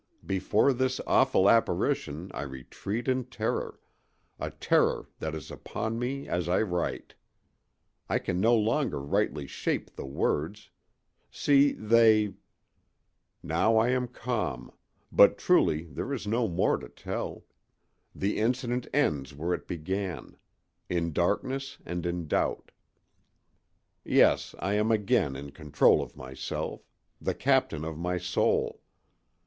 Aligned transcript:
Before 0.25 0.73
this 0.73 0.99
awful 1.05 1.47
apparition 1.47 2.31
I 2.33 2.41
retreat 2.41 3.07
in 3.07 3.25
terror—a 3.25 4.49
terror 4.49 5.07
that 5.19 5.35
is 5.35 5.51
upon 5.51 5.99
me 5.99 6.27
as 6.27 6.49
I 6.49 6.63
write. 6.63 7.13
I 8.09 8.17
can 8.17 8.41
no 8.41 8.55
longer 8.55 8.99
rightly 8.99 9.45
shape 9.45 9.95
the 9.95 10.07
words. 10.07 10.71
See! 11.29 11.73
they— 11.73 12.33
Now 13.43 13.77
I 13.77 13.89
am 13.89 14.07
calm, 14.07 14.71
but 15.11 15.37
truly 15.37 15.83
there 15.83 16.11
is 16.11 16.25
no 16.25 16.47
more 16.47 16.77
to 16.79 16.89
tell: 16.89 17.45
the 18.15 18.39
incident 18.39 18.87
ends 18.91 19.35
where 19.35 19.53
it 19.53 19.67
began—in 19.67 21.13
darkness 21.13 21.77
and 21.85 22.07
in 22.07 22.27
doubt. 22.27 22.71
Yes, 24.03 24.55
I 24.57 24.73
am 24.73 24.91
again 24.91 25.35
in 25.35 25.51
control 25.51 26.01
of 26.01 26.17
myself: 26.17 26.89
"the 27.21 27.35
captain 27.35 27.85
of 27.85 27.99
my 27.99 28.17
soul." 28.17 28.81